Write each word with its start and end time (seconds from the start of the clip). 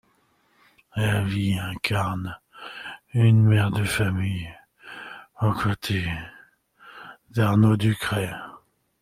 Elle 0.95 1.31
y 1.37 1.59
incarne 1.59 2.39
une 3.13 3.43
mère 3.43 3.69
de 3.69 3.83
famille 3.83 4.49
aux 5.41 5.53
côtés 5.53 6.11
d'Arnaud 7.29 7.77
Ducret. 7.77 8.33